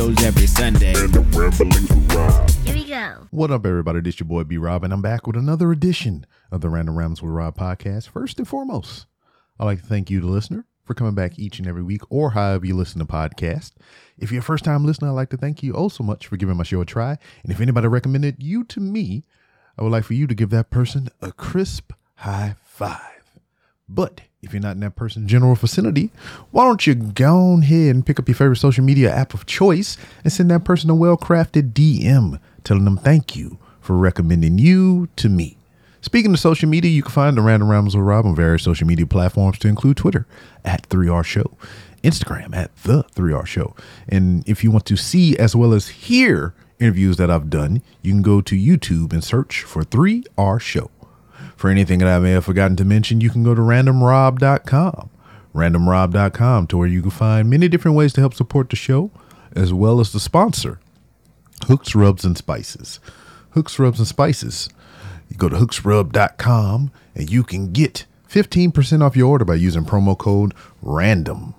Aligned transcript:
shows 0.00 0.24
every 0.24 0.46
Sunday. 0.46 0.94
Here 2.64 2.74
we 2.74 2.84
go. 2.88 3.26
What 3.30 3.50
up, 3.50 3.66
everybody? 3.66 4.00
This 4.00 4.18
your 4.18 4.26
boy 4.26 4.44
B 4.44 4.56
Rob, 4.56 4.82
and 4.82 4.94
I'm 4.94 5.02
back 5.02 5.26
with 5.26 5.36
another 5.36 5.70
edition 5.70 6.24
of 6.50 6.62
the 6.62 6.70
Random 6.70 6.96
Rambles 6.96 7.20
with 7.20 7.32
Rob 7.32 7.54
podcast. 7.54 8.08
First 8.08 8.38
and 8.38 8.48
foremost, 8.48 9.04
I'd 9.58 9.66
like 9.66 9.82
to 9.82 9.86
thank 9.86 10.08
you, 10.08 10.20
the 10.20 10.26
listener, 10.26 10.64
for 10.84 10.94
coming 10.94 11.14
back 11.14 11.38
each 11.38 11.58
and 11.58 11.68
every 11.68 11.82
week, 11.82 12.00
or 12.08 12.30
however 12.30 12.64
you 12.64 12.74
listen 12.74 12.98
to 13.00 13.04
podcast. 13.04 13.72
If 14.16 14.32
you're 14.32 14.40
a 14.40 14.42
first 14.42 14.64
time 14.64 14.86
listener, 14.86 15.08
I'd 15.08 15.12
like 15.12 15.28
to 15.30 15.36
thank 15.36 15.62
you 15.62 15.74
oh 15.74 15.90
so 15.90 16.02
much 16.02 16.26
for 16.26 16.38
giving 16.38 16.56
my 16.56 16.64
show 16.64 16.80
a 16.80 16.86
try. 16.86 17.18
And 17.42 17.52
if 17.52 17.60
anybody 17.60 17.88
recommended 17.88 18.42
you 18.42 18.64
to 18.64 18.80
me, 18.80 19.24
I 19.76 19.82
would 19.82 19.92
like 19.92 20.04
for 20.04 20.14
you 20.14 20.26
to 20.26 20.34
give 20.34 20.48
that 20.48 20.70
person 20.70 21.10
a 21.20 21.30
crisp 21.30 21.92
high 22.14 22.56
five. 22.64 23.19
But 23.92 24.20
if 24.40 24.52
you're 24.52 24.62
not 24.62 24.76
in 24.76 24.80
that 24.80 24.96
person's 24.96 25.30
general 25.30 25.54
vicinity, 25.54 26.10
why 26.50 26.64
don't 26.64 26.86
you 26.86 26.94
go 26.94 27.36
on 27.36 27.62
ahead 27.62 27.94
and 27.94 28.06
pick 28.06 28.18
up 28.18 28.28
your 28.28 28.36
favorite 28.36 28.56
social 28.56 28.84
media 28.84 29.12
app 29.12 29.34
of 29.34 29.46
choice 29.46 29.96
and 30.24 30.32
send 30.32 30.50
that 30.50 30.64
person 30.64 30.88
a 30.90 30.94
well 30.94 31.16
crafted 31.16 31.72
DM 31.72 32.40
telling 32.64 32.84
them 32.84 32.96
thank 32.96 33.36
you 33.36 33.58
for 33.80 33.96
recommending 33.96 34.58
you 34.58 35.08
to 35.16 35.28
me. 35.28 35.56
Speaking 36.02 36.32
of 36.32 36.40
social 36.40 36.68
media, 36.68 36.90
you 36.90 37.02
can 37.02 37.12
find 37.12 37.36
the 37.36 37.42
Random 37.42 37.68
Rambles 37.68 37.94
with 37.94 38.06
Rob 38.06 38.24
on 38.24 38.34
various 38.34 38.62
social 38.62 38.86
media 38.86 39.06
platforms 39.06 39.58
to 39.58 39.68
include 39.68 39.98
Twitter 39.98 40.26
at 40.64 40.88
3R 40.88 41.24
Show, 41.24 41.58
Instagram 42.02 42.56
at 42.56 42.74
The 42.84 43.04
3R 43.14 43.46
Show. 43.46 43.76
And 44.08 44.48
if 44.48 44.64
you 44.64 44.70
want 44.70 44.86
to 44.86 44.96
see 44.96 45.36
as 45.36 45.54
well 45.54 45.74
as 45.74 45.88
hear 45.88 46.54
interviews 46.78 47.18
that 47.18 47.30
I've 47.30 47.50
done, 47.50 47.82
you 48.00 48.12
can 48.12 48.22
go 48.22 48.40
to 48.40 48.56
YouTube 48.56 49.12
and 49.12 49.22
search 49.22 49.62
for 49.62 49.82
3R 49.82 50.58
Show. 50.58 50.90
For 51.60 51.68
anything 51.68 51.98
that 51.98 52.08
I 52.08 52.18
may 52.20 52.30
have 52.30 52.46
forgotten 52.46 52.74
to 52.76 52.86
mention, 52.86 53.20
you 53.20 53.28
can 53.28 53.44
go 53.44 53.54
to 53.54 53.60
randomrob.com. 53.60 55.10
Randomrob.com 55.54 56.66
to 56.68 56.78
where 56.78 56.88
you 56.88 57.02
can 57.02 57.10
find 57.10 57.50
many 57.50 57.68
different 57.68 57.98
ways 57.98 58.14
to 58.14 58.22
help 58.22 58.32
support 58.32 58.70
the 58.70 58.76
show, 58.76 59.10
as 59.54 59.70
well 59.70 60.00
as 60.00 60.10
the 60.10 60.20
sponsor, 60.20 60.80
Hooks 61.66 61.94
Rubs 61.94 62.24
and 62.24 62.38
Spices. 62.38 62.98
Hooks 63.50 63.78
Rubs 63.78 63.98
and 63.98 64.08
Spices. 64.08 64.70
You 65.28 65.36
go 65.36 65.50
to 65.50 65.56
hooksrub.com 65.56 66.92
and 67.14 67.30
you 67.30 67.42
can 67.42 67.72
get 67.72 68.06
15% 68.26 69.02
off 69.02 69.14
your 69.14 69.28
order 69.28 69.44
by 69.44 69.56
using 69.56 69.84
promo 69.84 70.16
code 70.16 70.54
RANDOM. 70.82 71.52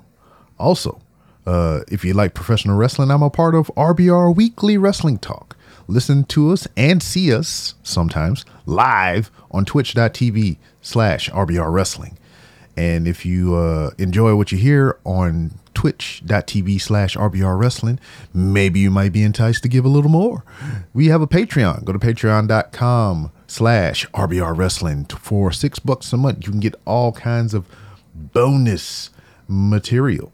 Also, 0.58 1.00
uh, 1.45 1.81
if 1.92 2.03
you 2.03 2.16
like 2.16 2.34
professional 2.34 2.75
wrestling, 2.75 3.12
I'm 3.12 3.22
a 3.22 3.30
part 3.30 3.53
of 3.53 3.68
RBR 3.78 4.36
Weekly 4.36 4.80
Wrestling 4.80 5.20
Talk. 5.20 5.56
Listen 5.92 6.23
to 6.23 6.52
us 6.52 6.70
and 6.78 7.03
see 7.03 7.34
us 7.34 7.75
sometimes 7.84 8.45
live 8.66 9.30
on 9.52 9.66
twitch.tv 9.66 10.58
slash 10.81 11.30
RBR 11.30 11.70
Wrestling. 11.70 12.17
And 12.78 13.09
if 13.09 13.25
you 13.25 13.56
uh, 13.56 13.89
enjoy 13.97 14.36
what 14.36 14.53
you 14.53 14.58
hear 14.58 14.97
on 15.03 15.59
twitch.tv 15.73 16.80
slash 16.80 17.17
RBR 17.17 17.59
Wrestling, 17.59 18.00
maybe 18.34 18.80
you 18.80 18.89
might 18.89 19.12
be 19.12 19.22
enticed 19.22 19.64
to 19.64 19.67
give 19.67 19.84
a 19.84 19.89
little 19.89 20.09
more. 20.09 20.45
We 20.94 21.08
have 21.08 21.22
a 21.22 21.28
Patreon. 21.28 21.84
Go 21.84 21.92
to 21.92 22.00
patreon.com 22.00 23.34
slash 23.47 24.08
RBR 24.12 24.56
Wrestling. 24.56 25.03
For 25.08 25.52
six 25.52 25.80
bucks 25.80 26.14
a 26.14 26.17
month, 26.17 26.45
you 26.45 26.52
can 26.52 26.62
get 26.62 26.75
all 26.86 27.12
kinds 27.12 27.53
of 27.53 27.66
bonus 28.16 29.09
material. 29.45 30.31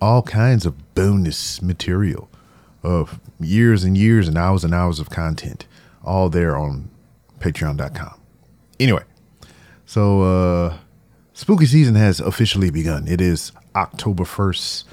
All 0.00 0.22
kinds 0.22 0.66
of 0.66 0.94
bonus 0.96 1.62
material 1.62 2.28
of 2.84 3.18
years 3.40 3.82
and 3.84 3.96
years 3.96 4.28
and 4.28 4.36
hours 4.38 4.62
and 4.64 4.74
hours 4.74 5.00
of 5.00 5.10
content. 5.10 5.66
All 6.04 6.28
there 6.28 6.56
on 6.56 6.90
patreon.com. 7.40 8.20
Anyway, 8.78 9.02
so 9.86 10.22
uh 10.22 10.76
spooky 11.32 11.66
season 11.66 11.94
has 11.94 12.20
officially 12.20 12.70
begun. 12.70 13.08
It 13.08 13.20
is 13.20 13.52
October 13.74 14.24
1st. 14.24 14.84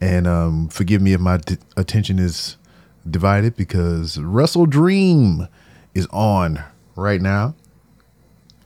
And 0.00 0.26
um 0.26 0.68
forgive 0.68 1.00
me 1.00 1.12
if 1.12 1.20
my 1.20 1.38
d- 1.38 1.56
attention 1.76 2.18
is 2.18 2.56
divided 3.08 3.56
because 3.56 4.16
WrestleDream 4.18 5.48
is 5.94 6.06
on 6.10 6.62
right 6.96 7.20
now. 7.20 7.54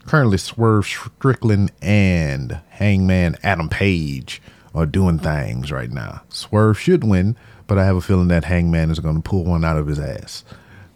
Currently, 0.07 0.39
Swerve 0.39 0.85
Strickland 0.87 1.71
and 1.81 2.61
Hangman 2.71 3.37
Adam 3.45 3.69
Page 3.69 4.43
are 4.75 4.87
doing 4.87 5.19
things 5.19 5.71
right 5.71 5.91
now. 5.91 6.23
Swerve 6.29 6.79
should 6.81 7.05
win, 7.05 7.37
but 7.67 7.79
I 7.79 7.85
have 7.85 7.97
a 7.97 8.01
feeling 8.01 8.29
that 8.29 8.45
Hangman 8.45 8.91
is 8.91 9.01
going 9.01 9.17
to 9.17 9.23
pull 9.23 9.45
one 9.45 9.65
out 9.65 9.77
of 9.77 9.87
his 9.87 9.99
ass. 9.99 10.45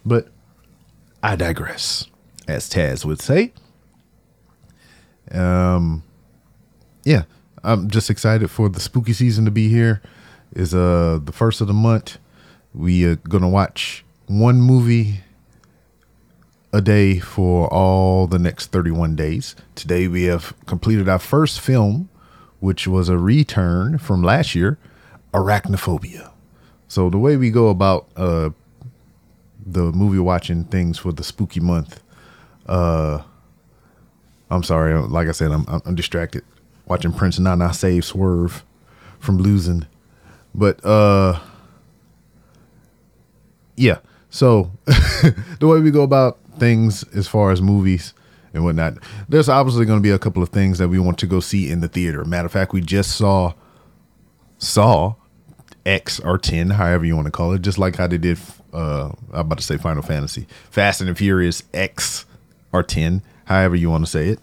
But 0.05 0.29
I 1.23 1.35
digress, 1.35 2.05
as 2.47 2.69
Taz 2.69 3.03
would 3.05 3.21
say. 3.21 3.53
Um, 5.31 6.03
yeah, 7.03 7.23
I'm 7.63 7.89
just 7.89 8.09
excited 8.09 8.49
for 8.49 8.69
the 8.69 8.79
spooky 8.79 9.13
season 9.13 9.45
to 9.45 9.51
be 9.51 9.69
here. 9.69 10.01
Is 10.53 10.73
uh 10.73 11.19
the 11.21 11.33
first 11.33 11.59
of 11.59 11.67
the 11.67 11.73
month. 11.73 12.17
We 12.73 13.05
are 13.05 13.15
gonna 13.15 13.49
watch 13.49 14.05
one 14.27 14.61
movie 14.61 15.21
a 16.73 16.81
day 16.81 17.19
for 17.19 17.71
all 17.73 18.27
the 18.27 18.39
next 18.39 18.71
31 18.71 19.15
days. 19.15 19.55
Today 19.75 20.07
we 20.07 20.23
have 20.23 20.53
completed 20.65 21.09
our 21.09 21.19
first 21.19 21.59
film, 21.59 22.09
which 22.59 22.87
was 22.87 23.09
a 23.09 23.17
return 23.17 23.97
from 23.97 24.23
last 24.23 24.55
year, 24.55 24.77
Arachnophobia. 25.33 26.31
So 26.87 27.09
the 27.09 27.17
way 27.17 27.37
we 27.37 27.51
go 27.51 27.69
about 27.69 28.07
uh 28.15 28.49
the 29.65 29.91
movie 29.91 30.19
watching 30.19 30.63
things 30.63 30.97
for 30.97 31.11
the 31.11 31.23
spooky 31.23 31.59
month, 31.59 32.01
uh 32.67 33.21
I'm 34.49 34.63
sorry, 34.63 34.93
like 34.99 35.27
I 35.27 35.31
said, 35.31 35.51
I'm 35.51 35.65
I'm 35.67 35.95
distracted 35.95 36.43
watching 36.87 37.11
Prince 37.11 37.37
Nana 37.39 37.73
save 37.73 38.05
Swerve 38.05 38.63
from 39.19 39.37
losing. 39.37 39.85
But 40.55 40.83
uh 40.85 41.39
yeah. 43.75 43.99
So 44.29 44.71
the 44.85 45.67
way 45.67 45.79
we 45.79 45.91
go 45.91 46.01
about 46.01 46.39
things 46.57 47.03
as 47.15 47.27
far 47.27 47.51
as 47.51 47.61
movies 47.61 48.13
and 48.53 48.63
whatnot, 48.63 48.95
there's 49.29 49.49
obviously 49.49 49.85
going 49.85 49.99
to 49.99 50.03
be 50.03 50.09
a 50.09 50.19
couple 50.19 50.41
of 50.41 50.49
things 50.49 50.79
that 50.79 50.89
we 50.89 50.99
want 50.99 51.17
to 51.19 51.27
go 51.27 51.39
see 51.39 51.69
in 51.69 51.81
the 51.81 51.87
theater. 51.87 52.25
Matter 52.25 52.47
of 52.47 52.51
fact, 52.51 52.73
we 52.73 52.81
just 52.81 53.15
saw 53.15 53.53
saw 54.57 55.15
X 55.87 56.19
or 56.19 56.37
10, 56.37 56.71
however 56.71 57.05
you 57.05 57.15
want 57.15 57.25
to 57.25 57.31
call 57.31 57.53
it, 57.53 57.61
just 57.61 57.77
like 57.77 57.95
how 57.95 58.07
they 58.07 58.17
did. 58.17 58.37
Uh, 58.73 59.11
I'm 59.31 59.39
about 59.39 59.57
to 59.59 59.63
say 59.63 59.77
Final 59.77 60.03
Fantasy, 60.03 60.45
Fast 60.69 61.01
and 61.01 61.17
Furious 61.17 61.63
X 61.73 62.25
or 62.73 62.83
10, 62.83 63.23
however 63.45 63.75
you 63.75 63.89
want 63.89 64.05
to 64.05 64.11
say 64.11 64.27
it. 64.29 64.39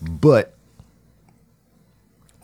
But 0.00 0.54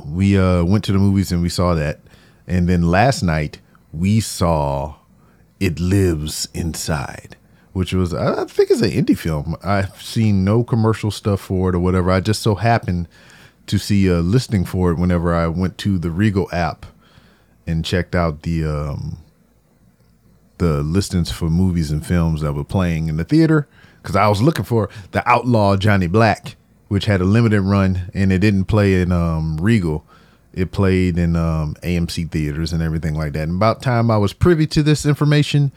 we 0.04 0.36
uh, 0.36 0.64
went 0.64 0.84
to 0.84 0.92
the 0.92 0.98
movies 0.98 1.30
and 1.30 1.41
we 1.41 1.48
saw 1.48 1.75
that, 1.75 2.00
and 2.47 2.69
then 2.69 2.82
last 2.82 3.22
night 3.22 3.60
we 3.92 4.20
saw 4.20 4.97
It 5.60 5.78
Lives 5.78 6.48
Inside, 6.53 7.36
which 7.72 7.92
was 7.92 8.12
I 8.12 8.44
think 8.47 8.70
it's 8.70 8.82
an 8.82 8.91
indie 8.91 9.16
film. 9.16 9.56
I've 9.62 10.03
seen 10.03 10.44
no 10.44 10.64
commercial 10.64 11.12
stuff 11.12 11.41
for 11.41 11.69
it 11.69 11.76
or 11.76 11.80
whatever. 11.80 12.10
I 12.10 12.20
just 12.20 12.42
so 12.42 12.56
happened 12.56 13.06
to 13.69 13.78
see 13.78 14.09
a 14.09 14.19
listing 14.19 14.64
for 14.64 14.91
it 14.91 14.98
whenever 14.98 15.32
I 15.32 15.47
went 15.47 15.78
to 15.78 15.98
the 15.98 16.10
Regal 16.10 16.48
app 16.53 16.86
and 17.67 17.84
checked 17.84 18.15
out 18.15 18.43
the 18.43 18.65
um, 18.65 19.19
the 20.59 20.83
listings 20.83 21.31
for 21.31 21.50
movies 21.50 21.91
and 21.91 22.06
films 22.06 22.41
that 22.41 22.53
were 22.53 22.65
playing 22.65 23.09
in 23.09 23.17
the 23.17 23.25
theater 23.25 23.67
because 24.00 24.17
I 24.17 24.28
was 24.28 24.41
looking 24.41 24.65
for 24.65 24.89
the 25.12 25.28
Outlaw 25.28 25.77
Johnny 25.77 26.06
Black, 26.06 26.56
which 26.89 27.06
had 27.06 27.21
a 27.21 27.25
limited 27.25 27.62
run 27.62 28.11
and 28.15 28.33
it 28.33 28.39
didn't 28.39 28.65
play 28.67 29.01
in 29.01 29.12
um, 29.12 29.56
Regal. 29.59 30.05
It 30.53 30.71
played 30.71 31.19
in 31.19 31.34
um, 31.34 31.75
AMC 31.83 32.31
theaters 32.31 32.72
and 32.72 32.83
everything 32.83 33.15
like 33.15 33.33
that. 33.33 33.45
And 33.45 33.56
about 33.56 33.83
time 33.83 34.11
I 34.11 34.19
was 34.19 34.33
privy 34.33 34.67
to 34.69 34.83
this 34.83 35.06
information, 35.06 35.72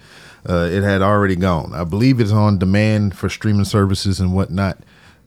uh, 0.47 0.69
it 0.72 0.84
had 0.84 1.01
already 1.01 1.35
gone. 1.35 1.74
I 1.74 1.84
believe 1.84 2.19
it's 2.19 2.31
on 2.31 2.59
demand 2.59 3.18
for 3.18 3.29
streaming 3.29 3.66
services 3.66 4.19
and 4.19 4.35
whatnot. 4.35 4.79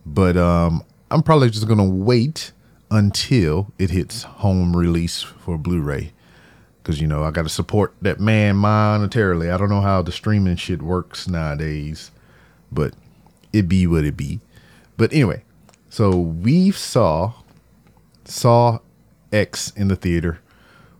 But 0.04 0.36
um, 0.36 0.84
I'm 1.10 1.22
probably 1.22 1.50
just 1.50 1.66
gonna 1.66 1.88
wait 1.88 2.52
until 2.90 3.72
it 3.78 3.90
hits 3.90 4.22
home 4.22 4.76
release 4.76 5.22
for 5.22 5.58
Blu-ray 5.58 6.12
because 6.88 7.02
you 7.02 7.06
know 7.06 7.22
I 7.22 7.30
got 7.30 7.42
to 7.42 7.50
support 7.50 7.92
that 8.00 8.18
man 8.18 8.54
monetarily. 8.54 9.52
I 9.52 9.58
don't 9.58 9.68
know 9.68 9.82
how 9.82 10.00
the 10.00 10.10
streaming 10.10 10.56
shit 10.56 10.80
works 10.80 11.28
nowadays, 11.28 12.10
but 12.72 12.94
it 13.52 13.68
be 13.68 13.86
what 13.86 14.04
it 14.04 14.16
be. 14.16 14.40
But 14.96 15.12
anyway, 15.12 15.44
so 15.90 16.16
we 16.16 16.70
saw 16.70 17.34
saw 18.24 18.78
X 19.30 19.70
in 19.76 19.88
the 19.88 19.96
theater. 19.96 20.40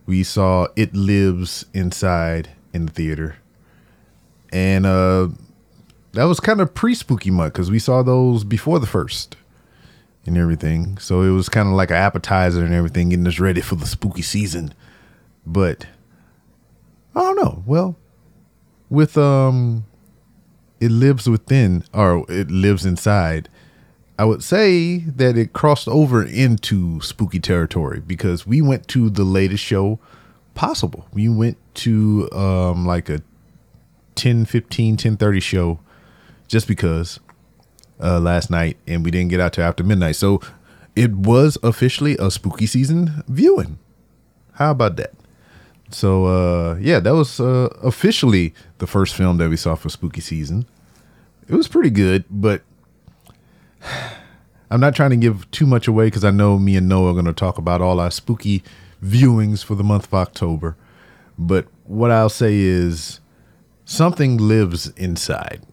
We 0.05 0.21
saw 0.21 0.67
It 0.75 0.93
Lives 0.93 1.65
Inside 1.73 2.49
in 2.71 2.85
the 2.85 2.91
theater, 2.91 3.37
and 4.53 4.85
uh, 4.85 5.29
that 6.11 6.25
was 6.25 6.39
kind 6.39 6.61
of 6.61 6.75
pre 6.75 6.93
spooky 6.93 7.31
month 7.31 7.53
because 7.53 7.71
we 7.71 7.79
saw 7.79 8.03
those 8.03 8.43
before 8.43 8.77
the 8.77 8.85
first 8.85 9.35
and 10.27 10.37
everything. 10.37 10.99
So 10.99 11.23
it 11.23 11.31
was 11.31 11.49
kind 11.49 11.67
of 11.67 11.73
like 11.73 11.89
an 11.89 11.97
appetizer 11.97 12.63
and 12.63 12.75
everything, 12.75 13.09
getting 13.09 13.25
us 13.25 13.39
ready 13.39 13.61
for 13.61 13.73
the 13.73 13.87
spooky 13.87 14.21
season. 14.21 14.75
But 15.51 15.87
I 17.15 17.21
don't 17.21 17.35
know. 17.37 17.63
Well, 17.65 17.95
with 18.89 19.17
um, 19.17 19.85
it 20.79 20.91
lives 20.91 21.27
within 21.27 21.83
or 21.91 22.25
it 22.29 22.51
lives 22.51 22.85
inside. 22.85 23.49
I 24.17 24.25
would 24.25 24.43
say 24.43 24.97
that 24.97 25.37
it 25.37 25.53
crossed 25.53 25.87
over 25.87 26.23
into 26.23 26.99
spooky 27.01 27.39
territory 27.39 28.01
because 28.05 28.45
we 28.45 28.61
went 28.61 28.87
to 28.89 29.09
the 29.09 29.23
latest 29.23 29.63
show, 29.63 29.97
possible. 30.55 31.07
We 31.13 31.29
went 31.29 31.57
to 31.75 32.29
um, 32.33 32.85
like 32.85 33.09
a 33.09 33.21
10, 34.15 34.45
15, 34.45 34.97
10, 34.97 35.17
30 35.17 35.39
show 35.39 35.79
just 36.47 36.67
because 36.67 37.19
uh, 38.01 38.19
last 38.19 38.51
night 38.51 38.77
and 38.85 39.03
we 39.05 39.11
didn't 39.11 39.29
get 39.29 39.39
out 39.39 39.53
till 39.53 39.63
after 39.63 39.83
midnight. 39.83 40.17
So 40.17 40.41
it 40.95 41.15
was 41.15 41.57
officially 41.63 42.17
a 42.19 42.29
spooky 42.29 42.65
season 42.65 43.23
viewing. 43.27 43.79
How 44.53 44.71
about 44.71 44.97
that? 44.97 45.13
So 45.89 46.25
uh, 46.25 46.75
yeah, 46.79 46.99
that 46.99 47.13
was 47.13 47.39
uh, 47.39 47.69
officially 47.81 48.53
the 48.77 48.87
first 48.87 49.15
film 49.15 49.37
that 49.37 49.49
we 49.49 49.57
saw 49.57 49.75
for 49.75 49.89
spooky 49.89 50.21
season. 50.21 50.65
It 51.47 51.55
was 51.55 51.67
pretty 51.67 51.89
good, 51.89 52.25
but 52.29 52.61
I'm 54.71 54.79
not 54.79 54.95
trying 54.95 55.09
to 55.09 55.17
give 55.17 55.49
too 55.49 55.65
much 55.65 55.87
away 55.87 56.07
because 56.07 56.23
I 56.23 56.31
know 56.31 56.59
me 56.59 56.75
and 56.75 56.87
Noah 56.87 57.09
are 57.09 57.13
going 57.13 57.25
to 57.25 57.33
talk 57.33 57.57
about 57.57 57.81
all 57.81 57.99
our 57.99 58.11
spooky 58.11 58.63
viewings 59.03 59.63
for 59.63 59.75
the 59.75 59.83
month 59.83 60.05
of 60.05 60.13
October. 60.13 60.75
But 61.39 61.67
what 61.85 62.11
I'll 62.11 62.29
say 62.29 62.55
is 62.57 63.19
something 63.85 64.37
lives 64.37 64.89
inside. 64.89 65.63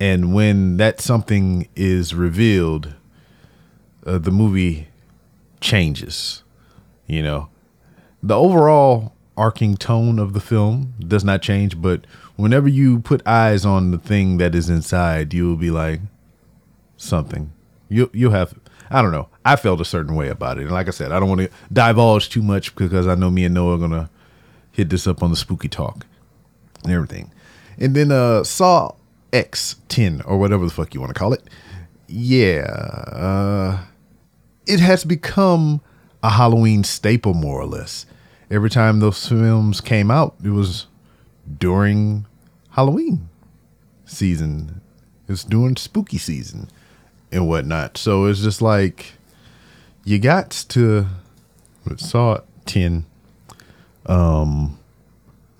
And 0.00 0.34
when 0.34 0.78
that 0.78 1.00
something 1.00 1.68
is 1.76 2.14
revealed, 2.14 2.94
uh, 4.06 4.18
the 4.18 4.30
movie 4.30 4.88
changes. 5.60 6.42
You 7.06 7.22
know, 7.22 7.48
the 8.24 8.36
overall 8.36 9.12
arcing 9.36 9.76
tone 9.76 10.18
of 10.18 10.32
the 10.32 10.40
film 10.40 10.94
does 10.98 11.24
not 11.24 11.42
change, 11.42 11.80
but 11.80 12.06
whenever 12.36 12.68
you 12.68 13.00
put 13.00 13.26
eyes 13.26 13.64
on 13.64 13.90
the 13.90 13.98
thing 13.98 14.38
that 14.38 14.54
is 14.54 14.70
inside, 14.70 15.34
you 15.34 15.46
will 15.46 15.56
be 15.56 15.70
like, 15.70 16.00
something. 16.96 17.52
You 17.88 18.10
you 18.12 18.30
have 18.30 18.54
I 18.90 19.02
don't 19.02 19.12
know. 19.12 19.28
I 19.44 19.56
felt 19.56 19.80
a 19.80 19.84
certain 19.84 20.14
way 20.14 20.28
about 20.28 20.58
it. 20.58 20.62
And 20.62 20.72
like 20.72 20.88
I 20.88 20.90
said, 20.90 21.12
I 21.12 21.20
don't 21.20 21.28
want 21.28 21.42
to 21.42 21.50
divulge 21.72 22.28
too 22.28 22.42
much 22.42 22.74
because 22.76 23.06
I 23.06 23.14
know 23.14 23.30
me 23.30 23.44
and 23.44 23.54
Noah 23.54 23.76
are 23.76 23.78
gonna 23.78 24.10
hit 24.72 24.90
this 24.90 25.06
up 25.06 25.22
on 25.22 25.30
the 25.30 25.36
spooky 25.36 25.68
talk 25.68 26.06
and 26.82 26.92
everything. 26.92 27.32
And 27.78 27.94
then 27.94 28.10
uh 28.10 28.44
Saw 28.44 28.92
X 29.32 29.76
ten 29.88 30.22
or 30.22 30.38
whatever 30.38 30.64
the 30.64 30.70
fuck 30.70 30.94
you 30.94 31.00
want 31.00 31.14
to 31.14 31.18
call 31.18 31.32
it. 31.32 31.42
Yeah. 32.08 32.62
Uh 33.12 33.84
it 34.66 34.80
has 34.80 35.04
become 35.04 35.82
a 36.22 36.30
Halloween 36.30 36.84
staple 36.84 37.34
more 37.34 37.60
or 37.60 37.66
less. 37.66 38.06
Every 38.50 38.70
time 38.70 39.00
those 39.00 39.26
films 39.26 39.80
came 39.80 40.10
out, 40.10 40.34
it 40.44 40.50
was 40.50 40.86
during 41.58 42.26
Halloween 42.70 43.28
season. 44.04 44.80
It's 45.28 45.44
during 45.44 45.76
spooky 45.76 46.18
season 46.18 46.68
and 47.32 47.48
whatnot. 47.48 47.96
So 47.96 48.26
it's 48.26 48.42
just 48.42 48.60
like 48.60 49.14
you 50.04 50.18
got 50.18 50.50
to 50.68 51.06
saw 51.96 52.34
it 52.34 52.44
ten. 52.66 53.06
Um, 54.06 54.78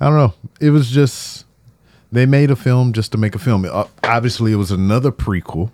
I 0.01 0.07
don't 0.07 0.19
know. 0.19 0.35
It 0.61 0.71
was 0.71 0.91
just 0.91 1.47
they 2.13 2.27
made 2.27 2.51
a 2.51 2.57
film 2.57 2.93
just 2.93 3.11
to 3.13 3.19
make 3.19 3.35
a 3.35 3.39
film. 3.39 3.65
Uh, 3.65 3.87
obviously, 4.03 4.53
it 4.53 4.57
was 4.57 4.71
another 4.71 5.11
prequel, 5.11 5.71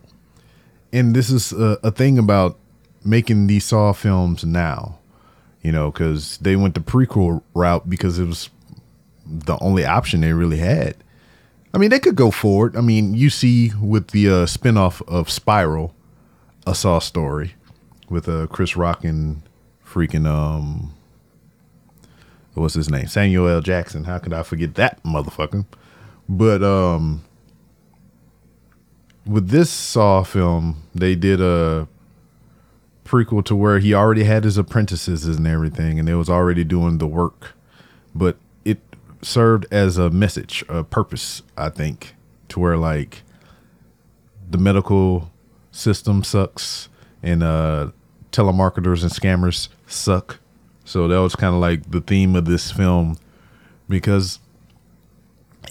and 0.93 1.15
this 1.15 1.31
is 1.31 1.53
a, 1.53 1.79
a 1.83 1.91
thing 1.91 2.19
about 2.19 2.57
making 3.05 3.47
these 3.47 3.65
Saw 3.65 3.93
films 3.93 4.45
now. 4.45 5.00
You 5.63 5.73
know, 5.73 5.91
because 5.91 6.39
they 6.39 6.57
went 6.57 6.75
the 6.75 6.81
prequel 6.81 7.43
route 7.55 7.89
because 7.89 8.19
it 8.19 8.27
was 8.27 8.49
the 9.27 9.59
only 9.61 9.85
option 9.85 10.23
they 10.23 10.33
really 10.33 10.57
had. 10.59 10.97
I 11.73 11.79
mean, 11.79 11.91
they 11.91 12.01
could 12.01 12.17
go 12.17 12.31
forward. 12.31 12.77
I 12.77 12.81
mean, 12.81 13.15
you 13.15 13.31
see 13.31 13.73
with 13.81 14.09
the 14.09 14.29
uh, 14.29 14.47
spinoff 14.47 15.03
of 15.07 15.31
Spiral, 15.31 15.95
a 16.67 16.75
Saw 16.75 16.99
story 16.99 17.55
with 18.09 18.29
uh, 18.29 18.47
Chris 18.49 18.77
Rock 18.77 19.05
and 19.05 19.43
freaking 19.87 20.27
um, 20.27 20.95
what's 22.55 22.75
his 22.75 22.91
name? 22.91 23.07
Samuel 23.07 23.49
L. 23.49 23.61
Jackson. 23.61 24.05
How 24.05 24.19
could 24.19 24.33
I 24.33 24.43
forget 24.43 24.75
that 24.75 25.03
motherfucker? 25.03 25.65
But 26.29 26.63
um, 26.63 27.25
with 29.27 29.49
this 29.49 29.71
Saw 29.71 30.23
film, 30.23 30.83
they 30.95 31.15
did 31.15 31.41
a 31.41 31.89
prequel 33.11 33.45
to 33.45 33.57
where 33.57 33.81
he 33.81 33.93
already 33.93 34.23
had 34.23 34.45
his 34.45 34.57
apprentices 34.57 35.25
and 35.25 35.47
everything, 35.47 35.99
and 35.99 36.07
they 36.07 36.15
was 36.15 36.31
already 36.31 36.63
doing 36.63 36.99
the 36.99 37.09
work. 37.09 37.55
But 38.15 38.37
it 38.65 38.79
served 39.21 39.67
as 39.73 39.99
a 39.99 40.11
message, 40.11 40.65
a 40.69 40.85
purpose, 40.85 41.43
I 41.57 41.71
think, 41.71 42.15
to 42.51 42.61
where 42.61 42.77
like 42.77 43.23
the 44.49 44.59
medical 44.59 45.31
system 45.73 46.25
sucks 46.25 46.89
and 47.23 47.43
uh 47.43 47.91
telemarketers 48.33 49.03
and 49.03 49.11
scammers 49.11 49.69
suck. 49.87 50.39
So 50.85 51.09
that 51.09 51.19
was 51.19 51.35
kind 51.35 51.55
of 51.55 51.61
like 51.61 51.91
the 51.91 52.01
theme 52.01 52.37
of 52.37 52.45
this 52.45 52.71
film 52.71 53.17
because 53.89 54.39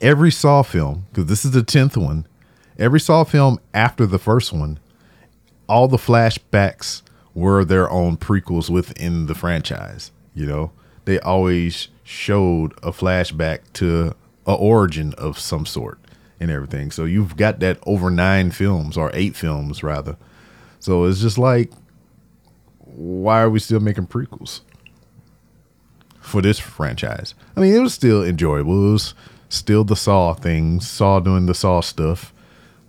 every 0.01 0.31
Saw 0.31 0.61
film, 0.61 1.05
because 1.09 1.25
this 1.25 1.45
is 1.45 1.51
the 1.51 1.61
10th 1.61 1.97
one, 1.97 2.27
every 2.77 2.99
Saw 2.99 3.23
film 3.23 3.59
after 3.73 4.05
the 4.05 4.19
first 4.19 4.51
one, 4.51 4.79
all 5.67 5.87
the 5.87 5.97
flashbacks 5.97 7.01
were 7.39 7.63
their 7.63 7.89
own 7.89 8.17
prequels 8.17 8.69
within 8.69 9.25
the 9.27 9.35
franchise. 9.35 10.11
You 10.33 10.45
know, 10.45 10.71
they 11.05 11.19
always 11.19 11.87
showed 12.03 12.73
a 12.83 12.91
flashback 12.91 13.59
to 13.73 14.15
a 14.45 14.53
origin 14.53 15.13
of 15.17 15.39
some 15.39 15.65
sort 15.65 15.99
and 16.39 16.51
everything. 16.51 16.91
So 16.91 17.05
you've 17.05 17.37
got 17.37 17.59
that 17.59 17.79
over 17.85 18.09
nine 18.09 18.51
films 18.51 18.97
or 18.97 19.11
eight 19.13 19.35
films 19.35 19.83
rather. 19.83 20.17
So 20.79 21.05
it's 21.05 21.21
just 21.21 21.37
like, 21.37 21.71
why 22.79 23.41
are 23.41 23.49
we 23.49 23.59
still 23.59 23.79
making 23.79 24.07
prequels 24.07 24.61
for 26.19 26.41
this 26.41 26.59
franchise? 26.59 27.35
I 27.55 27.61
mean, 27.61 27.73
it 27.73 27.79
was 27.79 27.93
still 27.93 28.23
enjoyable. 28.23 28.89
It 28.89 28.91
was 28.93 29.13
still 29.49 29.83
the 29.83 29.95
Saw 29.95 30.33
things, 30.33 30.89
Saw 30.89 31.19
doing 31.19 31.45
the 31.45 31.53
Saw 31.53 31.81
stuff, 31.81 32.33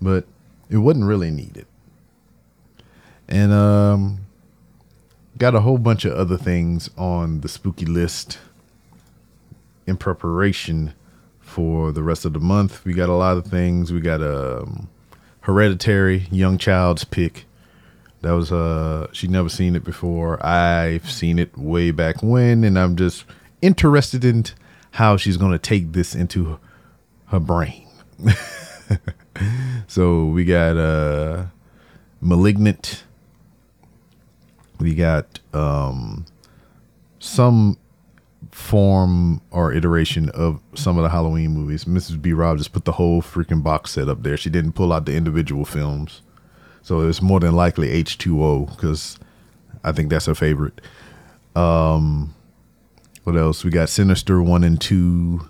but 0.00 0.24
it 0.68 0.78
wasn't 0.78 1.06
really 1.06 1.30
needed. 1.30 1.66
And 3.28 3.52
um, 3.52 4.26
got 5.40 5.54
a 5.54 5.60
whole 5.60 5.78
bunch 5.78 6.04
of 6.04 6.12
other 6.12 6.36
things 6.36 6.90
on 6.98 7.40
the 7.40 7.48
spooky 7.48 7.86
list 7.86 8.38
in 9.86 9.96
preparation 9.96 10.92
for 11.40 11.92
the 11.92 12.02
rest 12.02 12.26
of 12.26 12.34
the 12.34 12.38
month. 12.38 12.84
We 12.84 12.92
got 12.92 13.08
a 13.08 13.14
lot 13.14 13.38
of 13.38 13.46
things. 13.46 13.90
We 13.90 14.00
got 14.00 14.20
a 14.20 14.60
um, 14.60 14.88
Hereditary, 15.40 16.28
Young 16.30 16.58
Child's 16.58 17.04
pick. 17.04 17.46
That 18.20 18.32
was 18.32 18.52
uh 18.52 19.08
she 19.12 19.28
never 19.28 19.48
seen 19.48 19.74
it 19.74 19.82
before. 19.82 20.44
I've 20.44 21.10
seen 21.10 21.38
it 21.38 21.56
way 21.56 21.90
back 21.90 22.22
when, 22.22 22.62
and 22.62 22.78
I'm 22.78 22.94
just 22.94 23.24
interested 23.62 24.26
in 24.26 24.44
how 24.90 25.16
she's 25.16 25.38
gonna 25.38 25.58
take 25.58 25.92
this 25.92 26.14
into 26.14 26.60
her 27.28 27.40
brain. 27.40 27.88
so 29.86 30.26
we 30.26 30.44
got 30.44 30.76
uh 30.76 31.46
Malignant. 32.20 33.04
We 34.80 34.94
got 34.94 35.40
um 35.52 36.24
some 37.18 37.76
form 38.50 39.40
or 39.50 39.72
iteration 39.72 40.28
of 40.30 40.60
some 40.74 40.96
of 40.96 41.02
the 41.02 41.10
Halloween 41.10 41.50
movies. 41.52 41.84
Mrs. 41.84 42.20
B. 42.20 42.32
Rob 42.32 42.58
just 42.58 42.72
put 42.72 42.84
the 42.84 42.92
whole 42.92 43.22
freaking 43.22 43.62
box 43.62 43.92
set 43.92 44.08
up 44.08 44.22
there. 44.22 44.36
She 44.36 44.50
didn't 44.50 44.72
pull 44.72 44.92
out 44.92 45.06
the 45.06 45.14
individual 45.14 45.64
films. 45.64 46.22
So 46.82 47.00
it's 47.06 47.22
more 47.22 47.40
than 47.40 47.54
likely 47.54 47.88
H2O 48.02 48.70
because 48.70 49.18
I 49.84 49.92
think 49.92 50.10
that's 50.10 50.26
her 50.26 50.34
favorite. 50.34 50.80
Um, 51.54 52.34
what 53.24 53.36
else? 53.36 53.64
We 53.64 53.70
got 53.70 53.88
Sinister 53.88 54.42
1 54.42 54.64
and 54.64 54.80
2. 54.80 55.48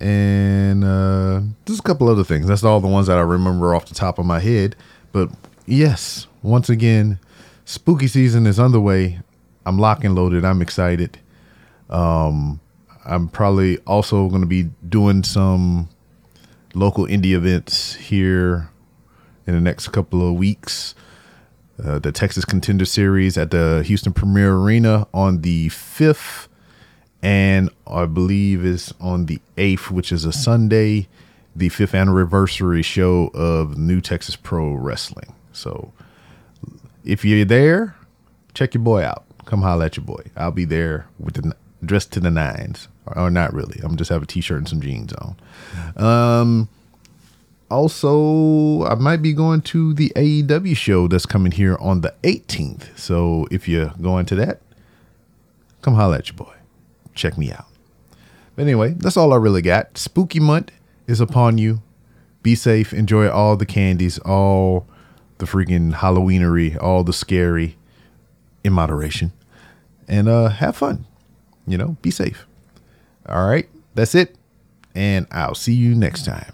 And 0.00 0.84
uh, 0.84 1.40
just 1.64 1.80
a 1.80 1.82
couple 1.82 2.08
other 2.08 2.24
things. 2.24 2.46
That's 2.46 2.64
all 2.64 2.80
the 2.80 2.88
ones 2.88 3.06
that 3.06 3.16
I 3.16 3.22
remember 3.22 3.74
off 3.74 3.86
the 3.86 3.94
top 3.94 4.18
of 4.18 4.26
my 4.26 4.40
head. 4.40 4.76
But 5.12 5.30
yes, 5.64 6.26
once 6.42 6.68
again, 6.68 7.18
spooky 7.66 8.06
season 8.06 8.46
is 8.46 8.58
underway. 8.58 9.20
I'm 9.66 9.78
lock 9.78 10.04
and 10.04 10.14
loaded. 10.14 10.44
I'm 10.44 10.62
excited. 10.62 11.18
Um, 11.90 12.60
I'm 13.04 13.28
probably 13.28 13.78
also 13.80 14.28
going 14.28 14.40
to 14.40 14.46
be 14.46 14.70
doing 14.88 15.22
some 15.22 15.88
local 16.74 17.06
indie 17.06 17.32
events 17.32 17.94
here 17.94 18.70
in 19.46 19.54
the 19.54 19.60
next 19.60 19.88
couple 19.88 20.26
of 20.26 20.34
weeks. 20.34 20.94
Uh, 21.82 21.98
the 21.98 22.10
Texas 22.10 22.44
Contender 22.44 22.86
Series 22.86 23.36
at 23.36 23.50
the 23.50 23.82
Houston 23.84 24.12
Premier 24.12 24.56
Arena 24.56 25.06
on 25.12 25.42
the 25.42 25.68
5th, 25.68 26.48
and 27.22 27.68
I 27.86 28.06
believe 28.06 28.64
is 28.64 28.94
on 28.98 29.26
the 29.26 29.40
8th, 29.56 29.90
which 29.90 30.10
is 30.10 30.24
a 30.24 30.32
Sunday, 30.32 31.08
the 31.54 31.68
fifth 31.68 31.94
anniversary 31.94 32.82
show 32.82 33.30
of 33.34 33.76
New 33.76 34.00
Texas 34.00 34.36
Pro 34.36 34.72
Wrestling. 34.72 35.34
So 35.52 35.92
if 37.06 37.24
you're 37.24 37.44
there, 37.44 37.96
check 38.52 38.74
your 38.74 38.82
boy 38.82 39.02
out. 39.02 39.24
Come 39.46 39.62
holler 39.62 39.86
at 39.86 39.96
your 39.96 40.04
boy. 40.04 40.22
I'll 40.36 40.50
be 40.50 40.64
there 40.64 41.06
with 41.18 41.34
the 41.34 41.54
dressed 41.84 42.12
to 42.12 42.20
the 42.20 42.30
nines, 42.30 42.88
or, 43.06 43.18
or 43.18 43.30
not 43.30 43.52
really. 43.52 43.80
I'm 43.82 43.96
just 43.96 44.10
have 44.10 44.22
a 44.22 44.26
t-shirt 44.26 44.58
and 44.58 44.68
some 44.68 44.80
jeans 44.80 45.12
on. 45.14 45.36
Um, 45.96 46.68
also, 47.70 48.84
I 48.84 48.96
might 48.96 49.22
be 49.22 49.32
going 49.32 49.62
to 49.62 49.94
the 49.94 50.12
AEW 50.16 50.76
show 50.76 51.06
that's 51.06 51.26
coming 51.26 51.52
here 51.52 51.76
on 51.80 52.00
the 52.00 52.14
18th. 52.22 52.98
So 52.98 53.46
if 53.50 53.68
you're 53.68 53.92
going 54.00 54.26
to 54.26 54.34
that, 54.36 54.60
come 55.82 55.94
holla 55.94 56.18
at 56.18 56.28
your 56.28 56.36
boy. 56.36 56.54
Check 57.14 57.38
me 57.38 57.52
out. 57.52 57.66
But 58.56 58.62
anyway, 58.62 58.94
that's 58.96 59.16
all 59.16 59.32
I 59.32 59.36
really 59.36 59.62
got. 59.62 59.96
Spooky 59.98 60.40
month 60.40 60.72
is 61.06 61.20
upon 61.20 61.58
you. 61.58 61.82
Be 62.42 62.54
safe. 62.54 62.92
Enjoy 62.92 63.28
all 63.28 63.56
the 63.56 63.66
candies, 63.66 64.18
all 64.20 64.86
the 65.38 65.46
freaking 65.46 65.94
Halloweenery, 65.94 66.80
all 66.82 67.04
the 67.04 67.12
scary 67.12 67.76
in 68.64 68.72
moderation. 68.72 69.32
And 70.08 70.28
uh 70.28 70.48
have 70.48 70.76
fun. 70.76 71.06
You 71.66 71.78
know, 71.78 71.96
be 72.02 72.10
safe. 72.10 72.46
All 73.28 73.46
right. 73.46 73.68
That's 73.94 74.14
it. 74.14 74.36
And 74.94 75.26
I'll 75.30 75.54
see 75.54 75.74
you 75.74 75.94
next 75.94 76.24
time. 76.24 76.52